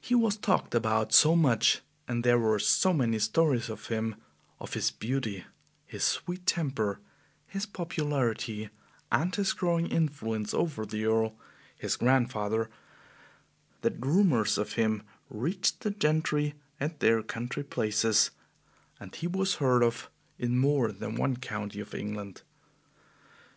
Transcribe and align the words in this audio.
He 0.00 0.14
was 0.14 0.36
talked 0.36 0.76
about 0.76 1.12
so 1.12 1.34
much 1.34 1.82
and 2.06 2.22
there 2.22 2.38
were 2.38 2.60
so 2.60 2.92
many 2.92 3.18
stories 3.18 3.68
of 3.68 3.88
him 3.88 4.14
of 4.60 4.74
his 4.74 4.92
beauty, 4.92 5.44
his 5.84 6.04
sweet 6.04 6.46
temper, 6.46 7.00
his 7.48 7.66
popularity, 7.66 8.70
and 9.10 9.34
his 9.34 9.52
growing 9.52 9.88
influence 9.88 10.54
over 10.54 10.86
the 10.86 11.04
Earl, 11.04 11.34
his 11.76 11.96
grandfather 11.96 12.70
that 13.80 13.94
rumors 13.98 14.56
of 14.56 14.74
him 14.74 15.02
reached 15.28 15.80
the 15.80 15.90
gentry 15.90 16.54
at 16.78 17.00
their 17.00 17.20
country 17.20 17.64
places 17.64 18.30
and 19.00 19.12
he 19.16 19.26
was 19.26 19.56
heard 19.56 19.82
of 19.82 20.08
in 20.38 20.56
more 20.58 20.92
than 20.92 21.16
one 21.16 21.38
county 21.38 21.80
of 21.80 21.92
England. 21.92 22.42